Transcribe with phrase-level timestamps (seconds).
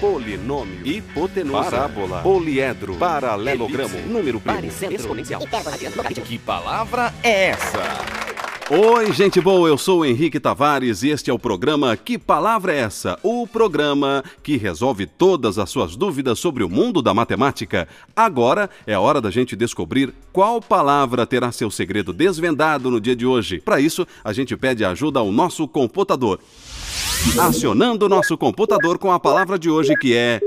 [0.00, 5.42] polinômio, hipotenusa, parábola, poliedro, paralelogramo, número primo, exponencial.
[6.24, 8.17] Que palavra é essa?
[8.70, 12.70] Oi, gente boa, eu sou o Henrique Tavares e este é o programa Que Palavra
[12.70, 13.18] é Essa?
[13.22, 17.88] O programa que resolve todas as suas dúvidas sobre o mundo da matemática.
[18.14, 23.24] Agora é hora da gente descobrir qual palavra terá seu segredo desvendado no dia de
[23.24, 23.58] hoje.
[23.58, 26.38] Para isso, a gente pede ajuda ao nosso computador.
[27.40, 30.40] Acionando o nosso computador com a palavra de hoje que é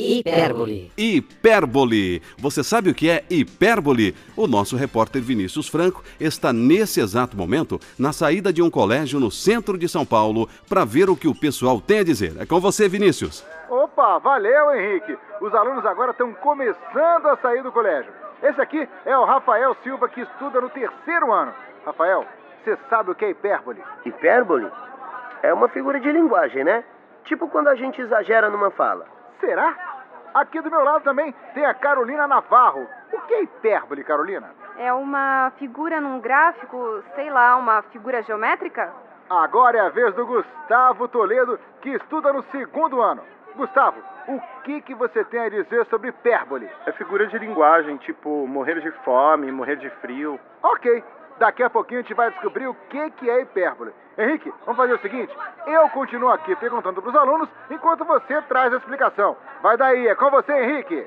[0.00, 0.92] Hipérbole.
[0.96, 2.22] Hipérbole.
[2.38, 4.14] Você sabe o que é hipérbole?
[4.36, 9.28] O nosso repórter Vinícius Franco está nesse exato momento na saída de um colégio no
[9.28, 12.36] centro de São Paulo para ver o que o pessoal tem a dizer.
[12.38, 13.44] É com você, Vinícius.
[13.68, 15.18] Opa, valeu, Henrique.
[15.40, 18.12] Os alunos agora estão começando a sair do colégio.
[18.40, 21.52] Esse aqui é o Rafael Silva que estuda no terceiro ano.
[21.84, 22.24] Rafael,
[22.62, 23.82] você sabe o que é hipérbole?
[24.06, 24.70] Hipérbole?
[25.42, 26.84] É uma figura de linguagem, né?
[27.24, 29.17] Tipo quando a gente exagera numa fala.
[29.40, 29.74] Será?
[30.34, 32.86] Aqui do meu lado também tem a Carolina Navarro.
[33.12, 34.50] O que é hipérbole, Carolina?
[34.76, 38.92] É uma figura num gráfico, sei lá, uma figura geométrica?
[39.30, 43.22] Agora é a vez do Gustavo Toledo, que estuda no segundo ano.
[43.56, 46.70] Gustavo, o que, que você tem a dizer sobre hipérbole?
[46.86, 50.38] É figura de linguagem, tipo morrer de fome, morrer de frio.
[50.62, 51.02] Ok,
[51.38, 53.92] Daqui a pouquinho a gente vai descobrir o que, que é hipérbole.
[54.18, 55.32] Henrique, vamos fazer o seguinte:
[55.66, 59.36] eu continuo aqui perguntando para os alunos enquanto você traz a explicação.
[59.62, 61.06] Vai daí, é com você, Henrique.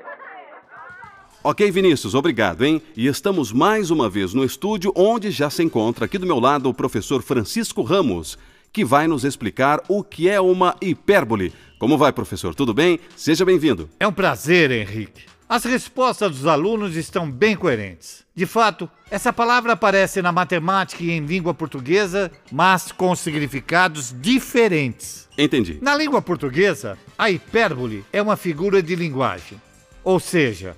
[1.44, 2.80] Ok, Vinícius, obrigado, hein?
[2.96, 6.68] E estamos mais uma vez no estúdio, onde já se encontra aqui do meu lado
[6.68, 8.38] o professor Francisco Ramos,
[8.72, 11.52] que vai nos explicar o que é uma hipérbole.
[11.80, 12.54] Como vai, professor?
[12.54, 13.00] Tudo bem?
[13.16, 13.90] Seja bem-vindo.
[13.98, 15.31] É um prazer, Henrique.
[15.52, 18.24] As respostas dos alunos estão bem coerentes.
[18.34, 25.28] De fato, essa palavra aparece na matemática e em língua portuguesa, mas com significados diferentes.
[25.36, 25.78] Entendi.
[25.82, 29.60] Na língua portuguesa, a hipérbole é uma figura de linguagem,
[30.02, 30.74] ou seja,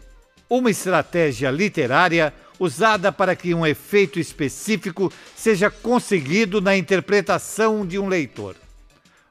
[0.51, 8.09] uma estratégia literária usada para que um efeito específico seja conseguido na interpretação de um
[8.09, 8.57] leitor.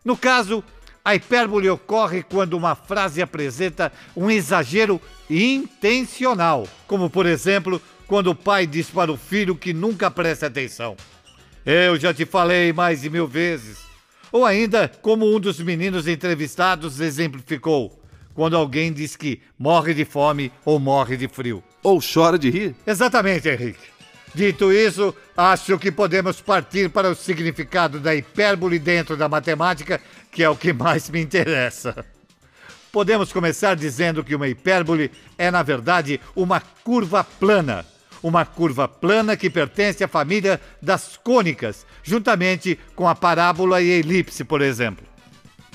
[0.06, 0.64] No caso,
[1.04, 8.36] a hipérbole ocorre quando uma frase apresenta um exagero intencional, como por exemplo, quando o
[8.36, 10.96] pai diz para o filho que nunca presta atenção.
[11.66, 13.80] Eu já te falei mais de mil vezes.
[14.32, 18.02] Ou ainda, como um dos meninos entrevistados exemplificou,
[18.34, 21.64] quando alguém diz que morre de fome ou morre de frio.
[21.84, 22.76] Ou chora de rir?
[22.86, 23.93] Exatamente, Henrique.
[24.36, 30.02] Dito isso, acho que podemos partir para o significado da hipérbole dentro da matemática,
[30.32, 32.04] que é o que mais me interessa.
[32.92, 37.86] Podemos começar dizendo que uma hipérbole é, na verdade, uma curva plana.
[38.24, 43.96] Uma curva plana que pertence à família das cônicas, juntamente com a parábola e a
[43.98, 45.06] elipse, por exemplo.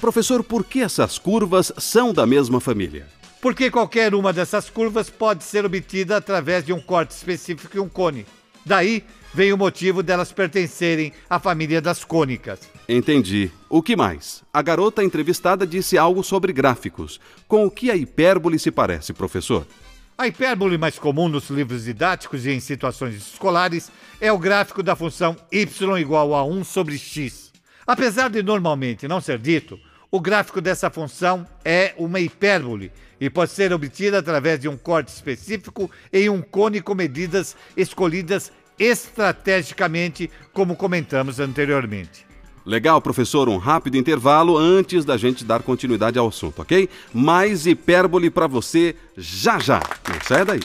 [0.01, 3.07] Professor, por que essas curvas são da mesma família?
[3.41, 7.89] Porque qualquer uma dessas curvas pode ser obtida através de um corte específico e um
[7.89, 8.27] cone.
[8.69, 9.03] Daí
[9.33, 12.61] vem o motivo delas pertencerem à família das cônicas.
[12.87, 13.51] Entendi.
[13.67, 14.45] O que mais?
[14.53, 17.19] A garota entrevistada disse algo sobre gráficos.
[17.49, 19.67] Com o que a hipérbole se parece, professor?
[20.19, 23.91] A hipérbole mais comum nos livros didáticos e em situações escolares
[24.21, 25.67] é o gráfico da função y
[25.99, 27.51] igual a 1 sobre x.
[27.87, 29.81] Apesar de normalmente não ser dito,
[30.11, 35.09] o gráfico dessa função é uma hipérbole e pode ser obtida através de um corte
[35.09, 42.27] específico em um cone com medidas escolhidas estrategicamente, como comentamos anteriormente.
[42.65, 46.89] Legal, professor, um rápido intervalo antes da gente dar continuidade ao assunto, ok?
[47.13, 49.81] Mais hipérbole para você já já.
[50.09, 50.61] Não sai daí.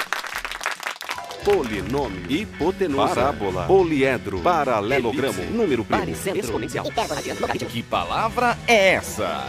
[1.43, 6.85] Polinômio, hipotenusa, parábola, poliedro, paralelogramo, elipse, número primo, exponencial.
[7.69, 9.45] Que palavra é essa?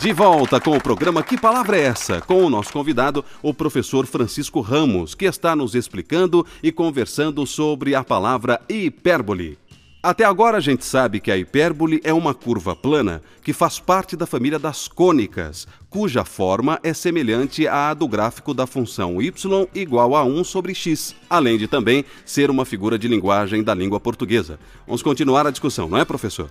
[0.00, 2.20] De volta com o programa Que Palavra é Essa?
[2.20, 7.94] Com o nosso convidado, o professor Francisco Ramos, que está nos explicando e conversando sobre
[7.94, 9.56] a palavra hipérbole.
[10.04, 14.16] Até agora a gente sabe que a hipérbole é uma curva plana que faz parte
[14.16, 19.32] da família das cônicas, cuja forma é semelhante à do gráfico da função y
[19.72, 24.00] igual a 1 sobre x, além de também ser uma figura de linguagem da língua
[24.00, 24.58] portuguesa.
[24.88, 26.50] Vamos continuar a discussão, não é, professor?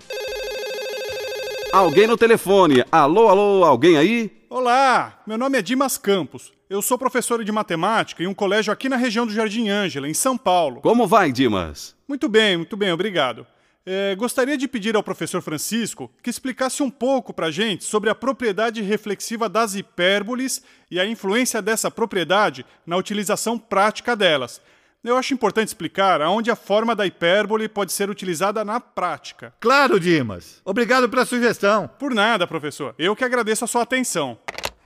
[1.73, 2.85] Alguém no telefone.
[2.89, 4.31] Alô, alô, alguém aí?
[4.49, 6.53] Olá, meu nome é Dimas Campos.
[6.69, 10.13] Eu sou professor de matemática em um colégio aqui na região do Jardim Ângela, em
[10.13, 10.79] São Paulo.
[10.79, 11.93] Como vai, Dimas?
[12.07, 13.47] Muito bem, muito bem, obrigado.
[13.83, 18.11] É, gostaria de pedir ao professor Francisco que explicasse um pouco para a gente sobre
[18.11, 24.61] a propriedade reflexiva das hipérboles e a influência dessa propriedade na utilização prática delas.
[25.03, 29.51] eu acho importante explicar aonde a forma da hipérbole pode ser utilizada na prática.
[29.59, 30.61] Claro, Dimas.
[30.63, 31.87] Obrigado pela sugestão.
[31.87, 32.93] Por nada, professor.
[32.99, 34.37] Eu que agradeço a sua atenção.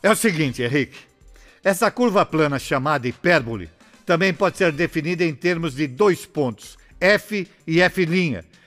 [0.01, 0.99] É o seguinte, Henrique.
[1.61, 3.69] Essa curva plana chamada hipérbole
[4.05, 8.05] também pode ser definida em termos de dois pontos, F e F',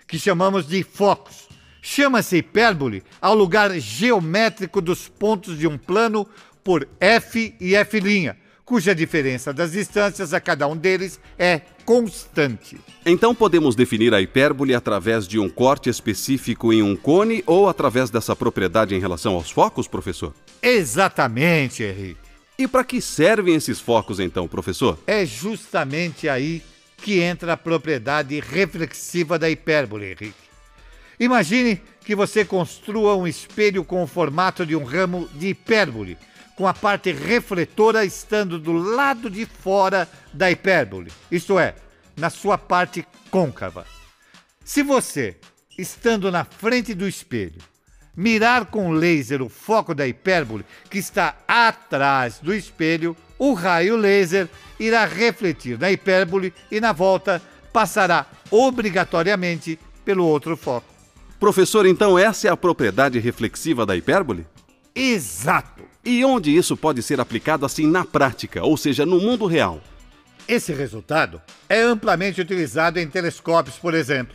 [0.08, 1.46] que chamamos de focos.
[1.80, 6.26] Chama-se hipérbole ao lugar geométrico dos pontos de um plano
[6.64, 8.34] por F e F',
[8.64, 12.78] cuja diferença das distâncias a cada um deles é constante.
[13.06, 18.10] Então podemos definir a hipérbole através de um corte específico em um cone ou através
[18.10, 20.34] dessa propriedade em relação aos focos, professor?
[20.62, 22.20] Exatamente, Henrique.
[22.58, 24.98] E para que servem esses focos então, professor?
[25.06, 26.62] É justamente aí
[26.98, 30.48] que entra a propriedade reflexiva da hipérbole, Henrique.
[31.18, 36.16] Imagine que você construa um espelho com o formato de um ramo de hipérbole
[36.54, 41.76] com a parte refletora estando do lado de fora da hipérbole, isto é,
[42.16, 43.86] na sua parte côncava.
[44.64, 45.36] Se você,
[45.78, 47.60] estando na frente do espelho,
[48.16, 54.48] mirar com laser o foco da hipérbole que está atrás do espelho, o raio laser
[54.78, 57.40] irá refletir na hipérbole e na volta
[57.72, 60.86] passará obrigatoriamente pelo outro foco.
[61.38, 64.46] Professor, então essa é a propriedade reflexiva da hipérbole?
[64.94, 65.84] Exato!
[66.04, 69.80] E onde isso pode ser aplicado assim na prática, ou seja, no mundo real?
[70.48, 74.34] Esse resultado é amplamente utilizado em telescópios, por exemplo.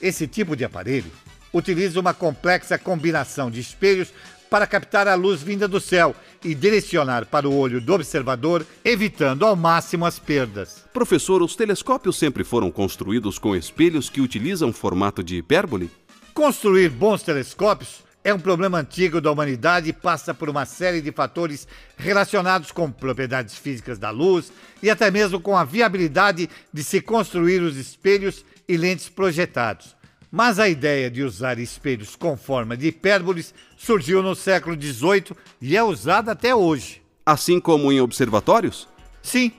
[0.00, 1.10] Esse tipo de aparelho
[1.52, 4.12] utiliza uma complexa combinação de espelhos
[4.54, 6.14] para captar a luz vinda do céu
[6.44, 10.84] e direcionar para o olho do observador, evitando ao máximo as perdas.
[10.92, 15.90] Professor, os telescópios sempre foram construídos com espelhos que utilizam formato de hipérbole?
[16.32, 21.10] Construir bons telescópios é um problema antigo da humanidade e passa por uma série de
[21.10, 21.66] fatores
[21.96, 27.60] relacionados com propriedades físicas da luz e até mesmo com a viabilidade de se construir
[27.60, 29.96] os espelhos e lentes projetados.
[30.36, 35.26] Mas a ideia de usar espelhos com forma de hipérboles surgiu no século XVIII
[35.62, 37.00] e é usada até hoje.
[37.24, 38.88] Assim como em observatórios?
[39.22, 39.52] Sim.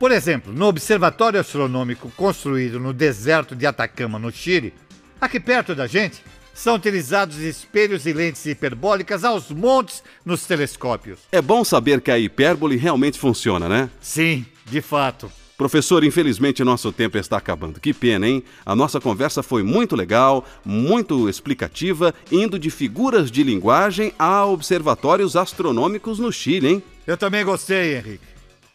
[0.00, 4.74] Por exemplo, no observatório astronômico construído no deserto de Atacama, no Chile,
[5.20, 6.20] aqui perto da gente,
[6.52, 11.20] são utilizados espelhos e lentes hiperbólicas aos montes nos telescópios.
[11.30, 13.88] É bom saber que a hipérbole realmente funciona, né?
[14.00, 15.30] Sim, de fato.
[15.62, 17.78] Professor, infelizmente nosso tempo está acabando.
[17.78, 18.42] Que pena, hein?
[18.66, 25.36] A nossa conversa foi muito legal, muito explicativa, indo de figuras de linguagem a observatórios
[25.36, 26.82] astronômicos no Chile, hein?
[27.06, 28.24] Eu também gostei, Henrique.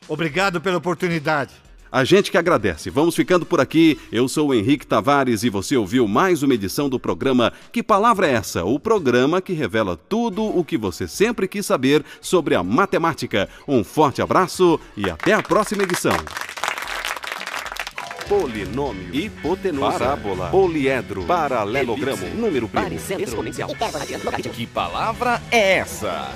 [0.07, 1.51] Obrigado pela oportunidade.
[1.91, 2.89] A gente que agradece.
[2.89, 3.99] Vamos ficando por aqui.
[4.09, 8.27] Eu sou o Henrique Tavares e você ouviu mais uma edição do programa Que Palavra
[8.27, 8.63] é essa?
[8.63, 13.49] O programa que revela tudo o que você sempre quis saber sobre a matemática.
[13.67, 16.15] Um forte abraço e até a próxima edição.
[18.27, 22.83] Polinômio, hipotenusa, parábola, poliedro, paralelogramo, Elipse, número primo.
[22.83, 24.49] Baricentro, exponencial, adiante.
[24.49, 26.35] Que palavra é essa?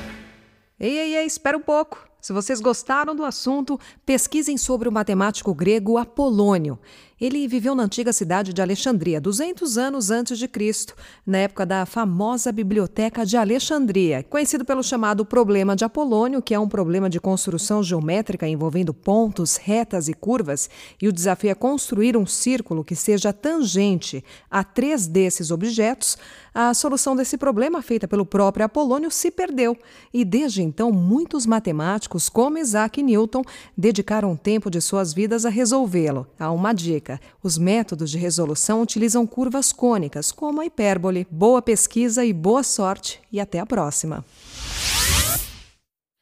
[0.79, 2.07] Ei, ei, ei, espera um pouco.
[2.21, 6.79] Se vocês gostaram do assunto, pesquisem sobre o matemático grego Apolônio.
[7.21, 11.85] Ele viveu na antiga cidade de Alexandria, 200 anos antes de Cristo, na época da
[11.85, 17.19] famosa Biblioteca de Alexandria, conhecido pelo chamado problema de Apolônio, que é um problema de
[17.19, 20.67] construção geométrica envolvendo pontos, retas e curvas,
[20.99, 26.17] e o desafio é construir um círculo que seja tangente a três desses objetos.
[26.53, 29.77] A solução desse problema, feita pelo próprio Apolônio, se perdeu,
[30.11, 33.43] e desde então muitos matemáticos, como Isaac Newton,
[33.77, 36.27] dedicaram tempo de suas vidas a resolvê-lo.
[36.39, 37.10] Há uma dica:
[37.41, 41.27] os métodos de resolução utilizam curvas cônicas, como a hipérbole.
[41.29, 44.23] Boa pesquisa e boa sorte, e até a próxima.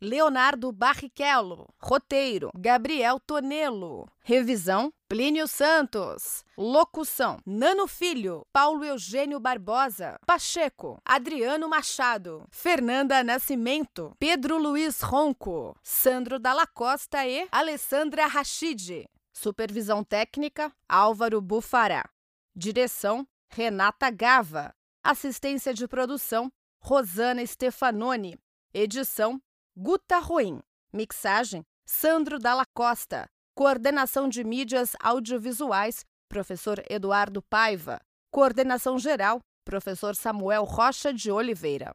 [0.00, 1.68] Leonardo Barrichello.
[1.78, 4.08] Roteiro: Gabriel Tonelo.
[4.20, 6.44] Revisão: Plínio Santos.
[6.56, 16.38] Locução: Nano Filho, Paulo Eugênio Barbosa, Pacheco, Adriano Machado, Fernanda Nascimento, Pedro Luiz Ronco, Sandro
[16.38, 19.08] Dalla Costa e Alessandra Rachid.
[19.32, 22.04] Supervisão técnica: Álvaro Bufará.
[22.54, 24.74] Direção: Renata Gava.
[25.04, 26.50] Assistência de produção:
[26.80, 28.38] Rosana Stefanoni.
[28.74, 29.40] Edição:
[29.78, 30.62] Guta Ruim.
[30.90, 33.26] Mixagem: Sandro Dalla Costa.
[33.54, 38.00] Coordenação de mídias audiovisuais: Professor Eduardo Paiva.
[38.30, 41.94] Coordenação geral: Professor Samuel Rocha de Oliveira.